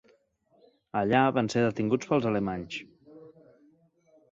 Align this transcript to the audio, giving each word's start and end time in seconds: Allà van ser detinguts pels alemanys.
Allà 1.01 1.19
van 1.35 1.51
ser 1.55 1.63
detinguts 1.67 2.11
pels 2.15 2.27
alemanys. 2.33 2.81